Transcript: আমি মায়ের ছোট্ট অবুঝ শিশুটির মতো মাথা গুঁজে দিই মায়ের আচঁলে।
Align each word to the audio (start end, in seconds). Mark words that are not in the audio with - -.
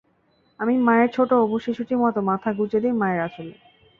আমি 0.59 0.73
মায়ের 0.77 1.09
ছোট্ট 1.15 1.31
অবুঝ 1.35 1.61
শিশুটির 1.65 2.01
মতো 2.03 2.19
মাথা 2.21 2.49
গুঁজে 2.53 2.79
দিই 2.83 2.99
মায়ের 3.01 3.21
আচঁলে। 3.27 3.55